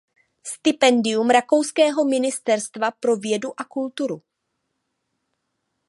[0.43, 4.21] Stipendium rakouského Ministerstva pro vědu a kulturu.